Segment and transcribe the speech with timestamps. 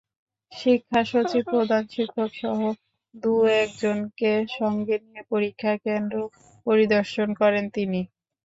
[0.51, 2.59] শিক্ষা সচিব, প্রধান শিক্ষকসহ
[3.15, 6.15] দু-একজনকে সঙ্গে নিয়ে পরীক্ষা কেন্দ্র
[6.67, 8.01] পরিদর্শন করেন তিনি।